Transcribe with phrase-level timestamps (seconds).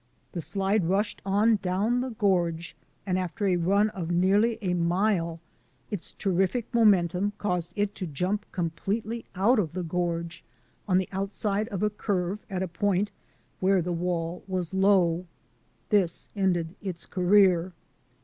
[0.31, 5.39] The slide rushed on down the gorge and after a run of nearly a mile
[5.91, 10.43] its terrific momentum caused it to jump completely out of the gorge
[10.87, 13.11] on the outside of a curve at a point
[13.59, 15.27] where the wall was low.
[15.89, 17.71] This ended its career.